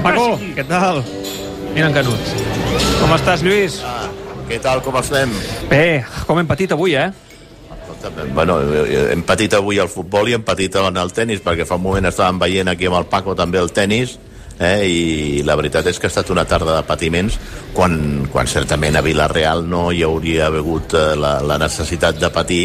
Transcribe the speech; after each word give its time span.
Hola, 0.00 0.14
Paco, 0.16 0.38
què 0.56 0.64
tal? 0.64 1.02
Mira 1.74 1.90
en 1.90 1.92
Canut. 1.92 2.30
Com 3.02 3.10
estàs, 3.12 3.42
Lluís? 3.44 3.80
Ah, 3.84 4.06
què 4.48 4.56
tal, 4.64 4.80
com 4.80 4.96
estem? 4.96 5.32
Bé, 5.68 6.00
com 6.24 6.40
hem 6.40 6.48
patit 6.48 6.72
avui, 6.72 6.94
eh? 6.96 7.10
Bueno, 8.32 8.56
hem 9.12 9.20
patit 9.28 9.52
avui 9.58 9.76
el 9.82 9.90
futbol 9.92 10.30
i 10.30 10.38
hem 10.38 10.44
patit 10.46 10.78
en 10.80 10.96
el 10.96 11.12
tennis, 11.12 11.42
perquè 11.44 11.66
fa 11.68 11.76
un 11.76 11.84
moment 11.84 12.08
estàvem 12.08 12.40
veient 12.40 12.72
aquí 12.72 12.88
amb 12.88 12.96
el 12.96 13.10
Paco 13.12 13.34
també 13.36 13.60
el 13.60 13.74
tennis, 13.76 14.16
eh? 14.56 14.88
i 14.88 15.42
la 15.44 15.58
veritat 15.60 15.90
és 15.92 16.00
que 16.00 16.08
ha 16.08 16.12
estat 16.14 16.32
una 16.32 16.46
tarda 16.48 16.78
de 16.78 16.86
patiments 16.88 17.36
quan, 17.76 18.24
quan 18.32 18.48
certament 18.48 18.96
a 18.96 19.04
Vilareal 19.04 19.66
no 19.68 19.90
hi 19.92 20.00
hauria 20.06 20.48
hagut 20.48 20.96
eh, 20.96 21.12
la, 21.20 21.38
la 21.44 21.60
necessitat 21.60 22.16
de 22.20 22.32
patir 22.32 22.64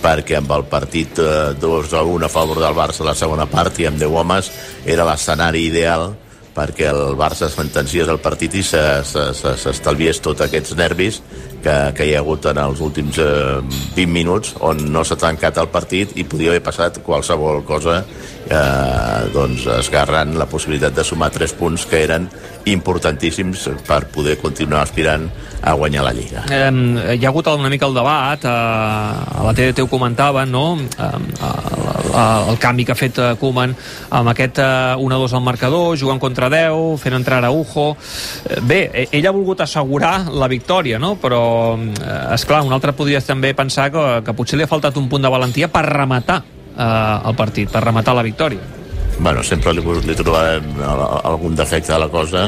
perquè 0.00 0.38
amb 0.40 0.56
el 0.56 0.64
partit 0.72 1.20
eh, 1.20 1.52
2 1.60 1.92
a 1.92 2.02
1 2.08 2.24
a 2.24 2.32
favor 2.32 2.64
del 2.64 2.76
Barça 2.76 3.04
a 3.04 3.10
la 3.10 3.16
segona 3.18 3.48
part 3.52 3.80
i 3.80 3.88
amb 3.88 4.00
10 4.00 4.16
homes 4.22 4.50
era 4.88 5.08
l'escenari 5.08 5.66
ideal 5.68 6.12
perquè 6.60 6.90
el 6.92 7.16
Barça 7.16 7.48
sentenciés 7.48 8.10
el 8.12 8.20
partit 8.20 8.58
i 8.60 8.64
s'estalviés 8.66 10.20
tots 10.24 10.44
aquests 10.44 10.76
nervis 10.76 11.20
que, 11.62 11.76
que 11.96 12.06
hi 12.08 12.14
ha 12.14 12.22
hagut 12.24 12.46
en 12.50 12.60
els 12.62 12.80
últims 12.84 13.18
eh, 13.22 13.60
20 13.96 14.06
minuts 14.12 14.54
on 14.66 14.80
no 14.92 15.04
s'ha 15.04 15.18
tancat 15.20 15.60
el 15.62 15.70
partit 15.72 16.16
i 16.16 16.24
podia 16.24 16.54
haver 16.54 16.64
passat 16.64 17.00
qualsevol 17.06 17.62
cosa 17.68 18.00
eh, 18.00 19.30
doncs 19.34 19.66
esgarrant 19.78 20.36
la 20.38 20.48
possibilitat 20.50 20.96
de 20.96 21.04
sumar 21.04 21.30
3 21.34 21.56
punts 21.58 21.86
que 21.90 22.04
eren 22.04 22.28
importantíssims 22.70 23.68
per 23.86 24.04
poder 24.12 24.36
continuar 24.40 24.82
aspirant 24.84 25.28
a 25.60 25.72
guanyar 25.76 26.04
la 26.04 26.12
Lliga. 26.16 26.44
Eh, 26.48 27.16
hi 27.16 27.24
ha 27.24 27.28
hagut 27.28 27.48
una 27.52 27.70
mica 27.72 27.86
el 27.86 27.94
debat, 27.94 28.44
eh, 28.44 28.48
a 28.48 29.44
la 29.44 29.52
TDT 29.54 29.84
ho 29.84 29.88
comentaven, 29.88 30.50
no? 30.50 30.78
Eh, 30.80 31.10
el, 32.10 32.50
el 32.50 32.58
canvi 32.58 32.84
que 32.84 32.92
ha 32.92 32.98
fet 32.98 33.18
eh, 33.20 33.34
Koeman 33.40 33.74
amb 34.16 34.32
aquest 34.32 34.60
eh, 34.62 34.96
1-2 34.96 35.36
al 35.36 35.44
marcador, 35.44 35.98
jugant 36.00 36.20
contra 36.22 36.48
10, 36.52 36.96
fent 37.00 37.18
entrar 37.18 37.42
a 37.44 37.50
Ujo. 37.52 37.90
Eh, 38.48 38.60
bé, 38.62 38.80
ell 39.10 39.26
ha 39.26 39.34
volgut 39.36 39.60
assegurar 39.64 40.30
la 40.32 40.48
victòria, 40.48 40.98
no? 41.02 41.16
Però, 41.20 41.42
eh, 41.49 41.49
és 42.34 42.44
clar, 42.48 42.62
un 42.66 42.72
altre 42.74 42.94
podria 42.96 43.20
també 43.24 43.52
pensar 43.54 43.90
que, 43.94 44.06
que 44.26 44.34
potser 44.36 44.58
li 44.58 44.66
ha 44.66 44.70
faltat 44.70 44.98
un 45.00 45.08
punt 45.10 45.22
de 45.24 45.32
valentia 45.32 45.70
per 45.72 45.84
rematar 45.88 46.42
eh, 46.42 47.28
el 47.28 47.38
partit, 47.38 47.70
per 47.70 47.84
rematar 47.84 48.16
la 48.16 48.26
victòria. 48.26 48.76
Bueno, 49.20 49.42
sempre 49.44 49.74
li, 49.76 49.84
li 50.06 50.16
trobarem 50.16 50.78
algun 50.80 51.56
defecte 51.58 51.92
a 51.92 51.98
la 52.00 52.08
cosa, 52.08 52.46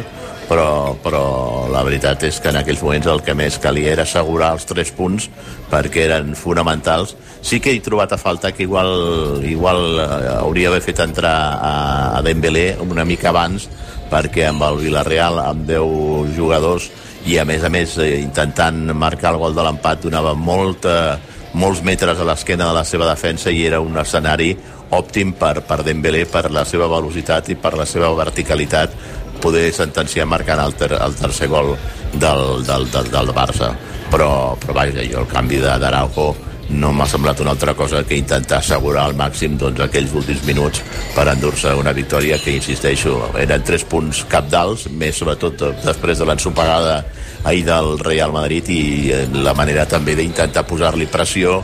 però, 0.48 0.94
però 1.02 1.24
la 1.72 1.82
veritat 1.84 2.24
és 2.28 2.38
que 2.40 2.50
en 2.52 2.58
aquells 2.60 2.82
moments 2.84 3.08
el 3.12 3.22
que 3.24 3.34
més 3.36 3.58
calia 3.62 3.92
era 3.92 4.06
assegurar 4.06 4.52
els 4.56 4.66
tres 4.68 4.92
punts 4.96 5.28
perquè 5.70 6.06
eren 6.06 6.34
fonamentals. 6.38 7.14
Sí 7.42 7.60
que 7.60 7.74
he 7.74 7.82
trobat 7.84 8.14
a 8.14 8.20
falta 8.20 8.52
que 8.52 8.64
igual, 8.64 9.42
igual 9.48 10.00
eh, 10.00 10.08
hauria 10.38 10.70
d'haver 10.70 10.84
fet 10.84 11.02
entrar 11.04 11.36
a, 11.54 11.72
a 12.18 12.22
Dembélé 12.24 12.76
una 12.84 13.06
mica 13.08 13.30
abans 13.32 13.68
perquè 14.12 14.48
amb 14.50 14.64
el 14.66 14.80
Villarreal, 14.82 15.40
amb 15.40 15.64
10 15.68 16.36
jugadors 16.36 16.90
i 17.26 17.38
a 17.38 17.44
més 17.46 17.62
a 17.64 17.70
més 17.70 17.96
eh, 18.02 18.18
intentant 18.22 18.78
marcar 18.98 19.32
el 19.34 19.40
gol 19.42 19.54
de 19.54 19.64
l'empat 19.64 20.02
donava 20.02 20.34
molta, 20.34 21.18
molts 21.54 21.82
metres 21.86 22.18
a 22.18 22.26
l'esquena 22.26 22.68
de 22.68 22.76
la 22.76 22.84
seva 22.88 23.08
defensa 23.10 23.52
i 23.52 23.64
era 23.66 23.80
un 23.80 23.98
escenari 24.00 24.52
òptim 24.92 25.32
per, 25.38 25.60
per 25.64 25.82
Dembélé 25.86 26.24
per 26.28 26.50
la 26.52 26.66
seva 26.68 26.88
velocitat 26.90 27.52
i 27.52 27.56
per 27.56 27.74
la 27.78 27.86
seva 27.88 28.10
verticalitat 28.16 28.96
poder 29.42 29.70
sentenciar 29.74 30.26
marcant 30.30 30.60
el, 30.62 30.74
ter, 30.78 30.92
el 30.94 31.14
tercer 31.18 31.48
gol 31.50 31.74
del, 32.12 32.62
del, 32.66 32.86
del, 32.92 33.10
del 33.10 33.32
Barça. 33.34 33.72
Però, 34.12 34.54
però 34.60 34.76
vaja, 34.76 35.02
jo 35.08 35.22
el 35.22 35.30
canvi 35.30 35.58
d'Araujo 35.62 36.34
no 36.70 36.92
m'ha 36.94 37.06
semblat 37.10 37.40
una 37.40 37.52
altra 37.52 37.74
cosa 37.74 38.02
que 38.06 38.16
intentar 38.16 38.58
assegurar 38.60 39.04
al 39.08 39.16
màxim 39.18 39.58
doncs, 39.58 39.80
aquells 39.84 40.14
últims 40.14 40.44
minuts 40.46 40.82
per 41.16 41.26
endur-se 41.32 41.74
una 41.78 41.92
victòria 41.92 42.38
que, 42.38 42.54
insisteixo, 42.56 43.18
eren 43.40 43.64
tres 43.66 43.84
punts 43.84 44.24
capdals, 44.30 44.86
més 44.88 45.18
sobretot 45.18 45.66
després 45.84 46.18
de 46.18 46.28
l'ensopegada 46.28 47.02
ahir 47.44 47.64
del 47.66 47.98
Real 47.98 48.32
Madrid 48.32 48.68
i 48.70 48.82
eh, 49.12 49.22
la 49.42 49.54
manera 49.58 49.86
també 49.90 50.14
d'intentar 50.18 50.64
posar-li 50.68 51.08
pressió 51.10 51.62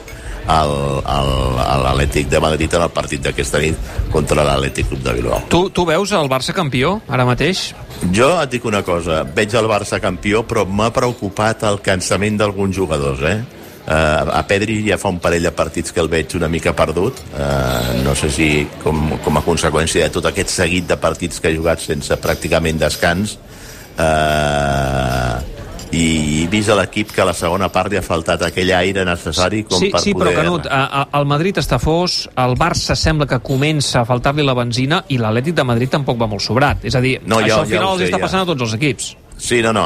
al, 0.48 0.72
al, 1.04 1.30
a 1.60 1.76
l'Atlètic 1.84 2.30
de 2.32 2.40
Madrid 2.40 2.72
en 2.74 2.86
el 2.86 2.92
partit 2.94 3.22
d'aquesta 3.22 3.60
nit 3.62 3.92
contra 4.12 4.42
l'Atlètic 4.42 4.88
Club 4.88 5.04
de 5.04 5.14
Bilbao. 5.18 5.42
Tu, 5.52 5.60
tu 5.76 5.84
veus 5.88 6.14
el 6.16 6.30
Barça 6.32 6.56
campió 6.56 6.96
ara 7.06 7.28
mateix? 7.28 7.68
Jo 8.14 8.32
et 8.40 8.56
dic 8.56 8.64
una 8.68 8.82
cosa, 8.86 9.22
veig 9.36 9.54
el 9.58 9.68
Barça 9.70 10.00
campió 10.02 10.42
però 10.48 10.64
m'ha 10.64 10.90
preocupat 10.94 11.66
el 11.68 11.82
cansament 11.84 12.40
d'alguns 12.40 12.76
jugadors, 12.76 13.22
eh? 13.28 13.38
Uh, 13.88 14.36
a 14.36 14.42
Pedri 14.44 14.82
ja 14.84 14.98
fa 15.00 15.08
un 15.08 15.16
parell 15.16 15.46
de 15.46 15.52
partits 15.56 15.94
que 15.96 16.00
el 16.02 16.10
veig 16.12 16.34
una 16.36 16.48
mica 16.52 16.74
perdut 16.76 17.22
uh, 17.32 17.94
no 18.04 18.12
sé 18.18 18.28
si 18.28 18.48
com, 18.82 19.14
com 19.24 19.38
a 19.38 19.42
conseqüència 19.46 20.02
de 20.04 20.12
tot 20.12 20.26
aquest 20.28 20.50
seguit 20.52 20.84
de 20.90 20.98
partits 21.00 21.40
que 21.40 21.48
ha 21.48 21.54
jugat 21.56 21.80
sense 21.80 22.12
pràcticament 22.20 22.76
descans 22.82 23.38
uh, 23.96 25.38
i 25.96 26.44
vist 26.52 26.68
a 26.68 26.76
l'equip 26.76 27.14
que 27.16 27.22
a 27.24 27.26
la 27.30 27.32
segona 27.32 27.70
part 27.72 27.88
li 27.88 27.96
ha 27.96 28.02
faltat 28.04 28.42
aquell 28.50 28.74
aire 28.76 29.06
necessari 29.08 29.62
com 29.64 29.80
sí, 29.80 29.88
per 29.94 30.02
sí, 30.04 30.12
poder... 30.12 30.34
però 30.34 30.42
Canut, 30.42 30.68
a, 30.68 30.82
a, 30.84 31.04
el 31.18 31.24
Madrid 31.30 31.56
està 31.62 31.78
fos, 31.80 32.26
el 32.36 32.58
Barça 32.60 32.92
sembla 32.98 33.24
que 33.30 33.38
comença 33.40 34.02
a 34.02 34.04
faltar-li 34.08 34.44
la 34.44 34.52
benzina 34.58 35.00
i 35.08 35.16
l'Atlètic 35.16 35.56
de 35.56 35.64
Madrid 35.64 35.94
tampoc 35.96 36.20
va 36.20 36.28
molt 36.28 36.44
sobrat. 36.44 36.84
És 36.84 36.92
a 36.92 37.00
dir, 37.00 37.14
No, 37.24 37.40
ja- 37.40 37.46
això 37.46 37.62
al 37.62 37.70
ja 37.70 37.78
final 37.78 37.88
ho 37.88 37.96
els 37.96 38.04
sé, 38.04 38.10
està 38.10 38.20
ja. 38.20 38.24
passant 38.26 38.44
a 38.44 38.50
tots 38.52 38.66
els 38.68 38.76
equips. 38.76 39.08
Sí, 39.38 39.60
no, 39.62 39.70
no, 39.72 39.84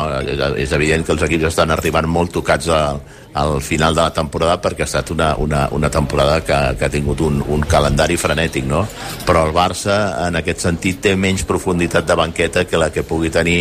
és 0.56 0.72
evident 0.72 1.04
que 1.04 1.12
els 1.12 1.22
equips 1.26 1.50
estan 1.50 1.70
arribant 1.74 2.08
molt 2.08 2.32
tocats 2.32 2.70
al, 2.72 3.02
al 3.36 3.58
final 3.60 3.94
de 3.94 4.00
la 4.00 4.12
temporada 4.16 4.56
perquè 4.64 4.86
ha 4.86 4.88
estat 4.88 5.12
una, 5.12 5.34
una, 5.36 5.66
una 5.76 5.90
temporada 5.92 6.40
que, 6.40 6.58
que 6.78 6.86
ha 6.88 6.92
tingut 6.92 7.20
un, 7.20 7.42
un 7.44 7.64
calendari 7.68 8.16
frenètic, 8.16 8.64
no? 8.64 8.86
Però 9.28 9.44
el 9.46 9.52
Barça, 9.52 9.98
en 10.26 10.40
aquest 10.40 10.64
sentit, 10.64 11.02
té 11.04 11.12
menys 11.20 11.44
profunditat 11.48 12.08
de 12.08 12.16
banqueta 12.16 12.64
que 12.64 12.80
la 12.80 12.88
que 12.92 13.04
pugui 13.04 13.28
tenir 13.30 13.60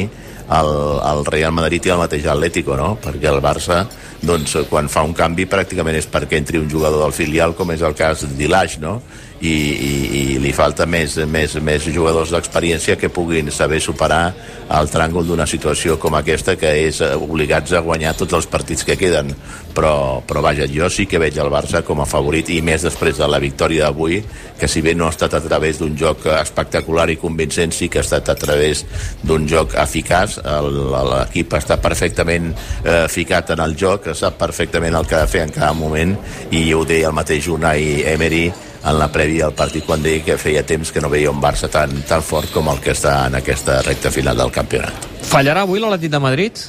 el, 0.51 0.71
el 1.11 1.25
Real 1.27 1.51
Madrid 1.55 1.85
i 1.87 1.93
el 1.93 1.99
mateix 2.01 2.27
Atlético, 2.27 2.79
no? 2.79 2.93
Perquè 3.03 3.27
el 3.31 3.41
Barça, 3.43 3.83
doncs, 4.23 4.57
quan 4.71 4.87
fa 4.91 5.03
un 5.07 5.15
canvi 5.17 5.47
pràcticament 5.51 5.99
és 5.99 6.07
perquè 6.11 6.39
entri 6.39 6.59
un 6.61 6.71
jugador 6.71 7.03
del 7.03 7.15
filial, 7.15 7.55
com 7.55 7.75
és 7.75 7.83
el 7.83 7.99
cas 7.99 8.25
d'Ilaix, 8.31 8.79
no? 8.79 9.01
I, 9.41 9.51
i, 9.51 9.93
i 10.19 10.23
li 10.37 10.51
falta 10.53 10.85
més, 10.85 11.15
més, 11.25 11.55
més 11.65 11.85
jugadors 11.89 12.29
d'experiència 12.33 12.97
que 12.99 13.09
puguin 13.09 13.49
saber 13.49 13.79
superar 13.81 14.27
el 14.71 14.89
tràngol 14.91 15.25
d'una 15.27 15.47
situació 15.49 15.97
com 15.99 16.15
aquesta 16.15 16.55
que 16.59 16.69
és 16.85 17.01
eh, 17.01 17.09
obligats 17.17 17.73
a 17.73 17.81
guanyar 17.81 18.13
tots 18.19 18.37
els 18.37 18.47
partits 18.51 18.85
que 18.85 18.97
queden. 18.99 19.33
Però, 19.75 20.21
però 20.27 20.43
vaja, 20.43 20.67
jo 20.69 20.89
sí 20.91 21.07
que 21.07 21.19
veig 21.21 21.37
el 21.41 21.49
Barça 21.51 21.81
com 21.87 22.03
a 22.03 22.07
favorit 22.09 22.49
i 22.53 22.59
més 22.61 22.83
després 22.85 23.17
de 23.17 23.27
la 23.27 23.39
victòria 23.41 23.87
d'avui 23.87 24.19
que 24.59 24.69
si 24.69 24.83
bé 24.85 24.93
no 24.93 25.07
ha 25.07 25.13
estat 25.15 25.33
a 25.37 25.41
través 25.43 25.79
d'un 25.79 25.95
joc 25.97 26.27
espectacular 26.35 27.07
i 27.09 27.17
convincent 27.19 27.73
sí 27.73 27.89
que 27.89 28.01
ha 28.01 28.05
estat 28.05 28.29
a 28.29 28.37
través 28.37 28.85
d'un 29.23 29.47
joc 29.49 29.75
eficaç. 29.79 30.37
L'equip 30.41 31.55
està 31.57 31.79
perfectament 31.81 32.51
eh, 32.51 33.07
ficat 33.09 33.55
en 33.55 33.63
el 33.65 33.77
joc 33.79 34.11
sap 34.15 34.37
perfectament 34.37 34.95
el 34.95 35.07
que 35.07 35.17
ha 35.17 35.25
de 35.25 35.31
fer 35.31 35.45
en 35.47 35.55
cada 35.55 35.73
moment 35.77 36.13
i 36.51 36.67
ho 36.75 36.83
deia 36.85 37.09
el 37.09 37.17
mateix 37.17 37.47
Unai 37.51 38.03
Emery 38.11 38.49
en 38.83 38.97
la 38.97 39.07
prèvia 39.13 39.45
al 39.45 39.53
partit 39.53 39.85
quan 39.85 40.01
deia 40.01 40.23
que 40.25 40.37
feia 40.41 40.63
temps 40.65 40.91
que 40.91 41.01
no 41.01 41.09
veia 41.09 41.29
un 41.31 41.41
Barça 41.41 41.69
tan, 41.69 41.91
tan 42.09 42.21
fort 42.25 42.49
com 42.51 42.67
el 42.73 42.79
que 42.81 42.91
està 42.95 43.27
en 43.27 43.35
aquesta 43.37 43.81
recta 43.85 44.09
final 44.11 44.37
del 44.37 44.51
campionat. 44.51 45.09
Fallarà 45.29 45.61
avui 45.67 45.79
l'Atlètic 45.79 46.09
de 46.11 46.19
Madrid? 46.19 46.63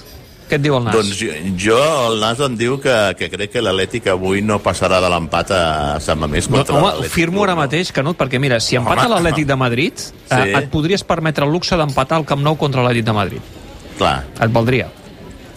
Què 0.51 0.59
et 0.59 0.65
diu 0.67 0.75
el 0.77 0.85
Nas? 0.85 0.93
Doncs 0.99 1.17
jo, 1.17 1.33
jo, 1.57 1.79
el 2.11 2.19
Nas 2.21 2.41
em 2.45 2.57
diu 2.61 2.75
que, 2.83 2.93
que 3.17 3.31
crec 3.33 3.53
que 3.55 3.63
l'Atlètic 3.65 4.11
avui 4.13 4.43
no 4.45 4.59
passarà 4.61 4.99
de 5.01 5.09
l'empat 5.09 5.51
a 5.57 5.63
Sant 6.05 6.19
Mamés 6.21 6.51
No, 6.51 6.59
contra 6.59 6.77
home, 6.77 6.91
l'Atlètic. 6.91 7.13
firmo 7.15 7.45
ara 7.47 7.55
mateix, 7.57 7.93
Canut, 7.97 8.19
perquè 8.21 8.39
mira, 8.43 8.61
si 8.61 8.77
empata 8.77 9.07
Home, 9.07 9.15
l'Atlètic 9.15 9.47
de 9.49 9.57
Madrid, 9.57 9.93
eh, 9.97 10.35
Sí. 10.37 10.51
et 10.59 10.69
podries 10.71 11.05
permetre 11.05 11.47
el 11.47 11.53
luxe 11.53 11.77
d'empatar 11.81 12.19
el 12.21 12.27
Camp 12.29 12.43
Nou 12.45 12.59
contra 12.61 12.83
l'Atlètic 12.83 13.05
de 13.09 13.13
Madrid. 13.17 13.41
Clar, 13.97 14.25
Et 14.43 14.51
valdria. 14.53 14.91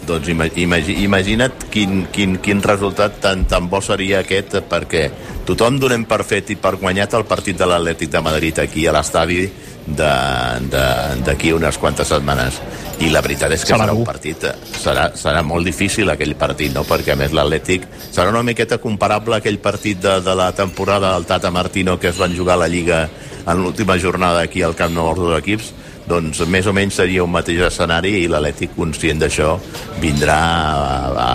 Doncs 0.06 0.28
ima 0.32 0.46
imagi 0.46 0.96
imagina't 1.04 1.66
quin, 1.72 2.06
quin, 2.12 2.38
quin 2.42 2.62
resultat 2.62 3.20
tan, 3.22 3.44
tan 3.50 3.68
bo 3.68 3.80
seria 3.84 4.22
aquest, 4.22 4.58
perquè 4.70 5.06
tothom 5.46 5.78
donem 5.82 6.06
per 6.08 6.22
fet 6.26 6.50
i 6.54 6.56
per 6.60 6.76
guanyat 6.80 7.14
el 7.18 7.26
partit 7.28 7.58
de 7.58 7.68
l'Atlètic 7.68 8.10
de 8.12 8.22
Madrid 8.24 8.58
aquí 8.62 8.86
a 8.86 8.94
l'estadi 8.96 9.46
d'aquí 9.86 11.52
unes 11.54 11.78
quantes 11.78 12.08
setmanes. 12.10 12.58
I 12.98 13.10
la 13.12 13.20
veritat 13.22 13.52
és 13.54 13.62
que 13.62 13.74
Serà 13.74 13.84
serà 13.84 13.94
un 13.94 14.06
partit 14.08 14.46
serà, 14.80 15.04
serà 15.14 15.42
molt 15.46 15.68
difícil 15.68 16.10
aquell 16.10 16.34
partit 16.34 16.72
no? 16.74 16.82
perquè 16.88 17.12
a 17.12 17.18
més 17.20 17.34
l'Atlètic 17.36 17.84
serà 18.10 18.32
una 18.32 18.42
miqueta 18.42 18.78
comparable 18.82 19.36
a 19.36 19.42
aquell 19.44 19.60
partit 19.62 20.00
de, 20.00 20.18
de 20.24 20.34
la 20.34 20.50
temporada 20.56 21.12
del 21.14 21.26
Tata 21.28 21.52
Martino 21.52 22.00
que 22.00 22.08
es 22.08 22.18
van 22.18 22.34
jugar 22.34 22.56
a 22.56 22.64
la 22.64 22.70
Lliga 22.72 23.04
en 23.46 23.62
l'última 23.62 23.98
jornada 24.00 24.40
aquí 24.40 24.62
al 24.62 24.74
Camp 24.74 24.96
Nou 24.96 25.12
els 25.12 25.20
dos 25.20 25.36
equips 25.38 25.74
doncs 26.06 26.44
més 26.50 26.66
o 26.66 26.74
menys 26.76 27.00
seria 27.00 27.24
un 27.24 27.32
mateix 27.34 27.64
escenari 27.66 28.12
i 28.22 28.30
l'Atlètic 28.30 28.76
conscient 28.76 29.20
d'això 29.22 29.56
vindrà 30.02 30.38
a, 30.38 31.28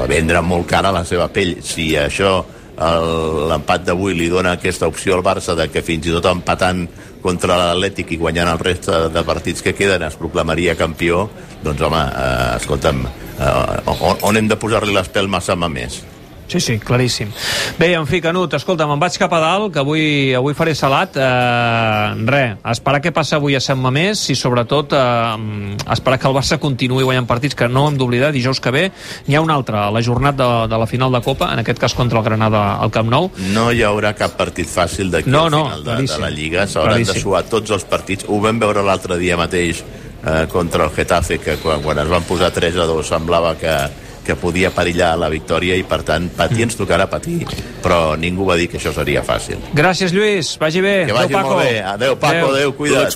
a 0.00 0.06
vendre 0.08 0.40
molt 0.44 0.68
cara 0.70 0.92
la 0.94 1.04
seva 1.08 1.28
pell 1.32 1.58
si 1.64 1.92
això 2.00 2.38
l'empat 2.74 3.84
d'avui 3.86 4.16
li 4.18 4.26
dona 4.28 4.56
aquesta 4.56 4.88
opció 4.90 5.14
al 5.14 5.22
Barça 5.22 5.54
de 5.54 5.68
que 5.70 5.82
fins 5.86 6.08
i 6.08 6.14
tot 6.14 6.26
empatant 6.26 6.88
contra 7.22 7.56
l'Atlètic 7.56 8.10
i 8.12 8.18
guanyant 8.18 8.50
el 8.50 8.58
reste 8.58 9.06
de 9.14 9.22
partits 9.24 9.62
que 9.62 9.76
queden 9.78 10.02
es 10.02 10.18
proclamaria 10.18 10.74
campió 10.74 11.28
doncs 11.62 11.80
home, 11.80 12.00
eh, 12.00 12.56
escolta'm 12.58 13.06
eh, 13.06 13.94
on, 13.94 14.18
on 14.20 14.36
hem 14.36 14.50
de 14.50 14.58
posar-li 14.58 14.92
les 14.92 15.08
pelmes 15.08 15.48
a 15.48 15.56
més? 15.68 16.02
Sí, 16.48 16.60
sí, 16.60 16.78
claríssim. 16.78 17.30
Bé, 17.78 17.94
en 17.96 18.06
fi, 18.06 18.20
Canut, 18.22 18.52
escolta, 18.54 18.86
me'n 18.86 19.00
vaig 19.00 19.16
cap 19.18 19.32
a 19.32 19.40
dalt, 19.40 19.70
que 19.72 19.80
avui, 19.80 20.04
avui 20.36 20.54
faré 20.54 20.74
salat. 20.76 21.16
Eh, 21.16 22.24
re, 22.28 22.42
esperar 22.70 23.00
què 23.02 23.14
passa 23.16 23.38
avui 23.40 23.56
a 23.56 23.62
Sant 23.64 23.80
Mamés 23.80 24.26
i 24.30 24.36
sobretot 24.38 24.92
eh, 24.94 25.74
esperar 25.94 26.20
que 26.20 26.28
el 26.28 26.36
Barça 26.36 26.60
continuï 26.62 27.06
guanyant 27.06 27.28
partits, 27.30 27.56
que 27.58 27.68
no 27.68 27.88
hem 27.88 27.98
d'oblidar, 27.98 28.30
dijous 28.34 28.60
que 28.60 28.74
ve 28.74 28.84
n'hi 29.26 29.38
ha 29.38 29.42
un 29.42 29.50
altre, 29.50 29.80
la 29.94 30.04
jornada 30.04 30.36
de, 30.36 30.68
de 30.74 30.80
la 30.84 30.88
final 30.90 31.12
de 31.16 31.22
Copa, 31.24 31.50
en 31.52 31.64
aquest 31.64 31.80
cas 31.80 31.96
contra 31.96 32.20
el 32.20 32.28
Granada 32.28 32.64
al 32.76 32.92
Camp 32.94 33.10
Nou. 33.10 33.30
No 33.56 33.70
hi 33.72 33.82
haurà 33.86 34.14
cap 34.18 34.36
partit 34.38 34.68
fàcil 34.68 35.10
d'aquí 35.12 35.32
no, 35.32 35.46
al 35.48 35.54
no, 35.54 35.64
final 35.70 35.84
de, 35.88 35.98
de 36.12 36.22
la 36.22 36.30
Lliga. 36.30 36.68
S'hauran 36.70 37.04
de 37.04 37.18
suar 37.18 37.44
tots 37.50 37.74
els 37.74 37.88
partits. 37.88 38.28
Ho 38.28 38.40
vam 38.44 38.60
veure 38.60 38.84
l'altre 38.84 39.18
dia 39.20 39.38
mateix 39.40 39.80
eh, 39.80 40.46
contra 40.52 40.84
el 40.84 40.94
Getafe, 40.94 41.40
que 41.40 41.58
quan, 41.62 41.82
quan 41.82 42.04
es 42.04 42.10
van 42.10 42.26
posar 42.28 42.52
3 42.54 42.82
a 42.84 42.88
2 42.90 43.14
semblava 43.16 43.54
que, 43.60 43.76
que 44.24 44.36
podia 44.40 44.70
perillar 44.74 45.12
la 45.20 45.28
victòria 45.32 45.76
i 45.76 45.84
per 45.86 46.00
tant 46.06 46.30
patir 46.36 46.64
ens 46.66 46.78
tocarà 46.78 47.06
patir. 47.10 47.44
Però 47.84 48.14
ningú 48.16 48.46
va 48.48 48.56
dir 48.56 48.70
que 48.72 48.78
això 48.80 48.94
seria 48.96 49.22
fàcil. 49.26 49.60
Gràcies 49.76 50.14
Lluís, 50.14 50.54
vagi 50.60 50.80
bé. 50.84 50.94
Que 51.06 51.16
vagi 51.16 51.34
adeu, 51.34 51.38
Paco. 51.38 51.54
molt 51.54 51.62
bé, 51.68 51.74
adeu 51.84 52.16
Paco, 52.16 52.52
adeu 52.54 52.72
cuida't 52.78 53.12